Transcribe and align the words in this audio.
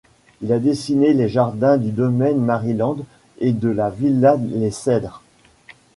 Il 0.41 0.51
a 0.51 0.57
dessiné 0.57 1.13
les 1.13 1.29
jardins 1.29 1.77
du 1.77 1.91
Domaine 1.91 2.39
Maryland 2.39 2.97
et 3.37 3.51
de 3.51 3.69
la 3.69 3.91
Villa 3.91 4.35
Les 4.35 4.71
Cèdres. 4.71 5.21